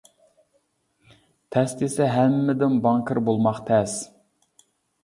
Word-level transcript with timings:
تەس 1.57 1.75
دېسە 1.83 2.09
ھەممىدىن 2.15 2.79
بانكىر 2.89 3.25
بولماق 3.31 3.65
تەس. 3.71 3.99